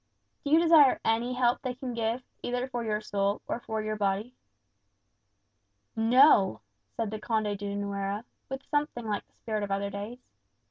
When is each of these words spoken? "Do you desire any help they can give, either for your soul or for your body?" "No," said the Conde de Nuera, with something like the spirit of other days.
"Do 0.43 0.49
you 0.51 0.57
desire 0.59 0.99
any 1.05 1.33
help 1.35 1.61
they 1.61 1.75
can 1.75 1.93
give, 1.93 2.23
either 2.41 2.67
for 2.67 2.83
your 2.83 3.01
soul 3.01 3.43
or 3.47 3.59
for 3.59 3.83
your 3.83 3.97
body?" 3.97 4.33
"No," 5.95 6.61
said 6.95 7.11
the 7.11 7.19
Conde 7.19 7.55
de 7.59 7.75
Nuera, 7.75 8.25
with 8.49 8.63
something 8.71 9.05
like 9.05 9.27
the 9.27 9.33
spirit 9.35 9.61
of 9.61 9.69
other 9.69 9.91
days. 9.91 10.17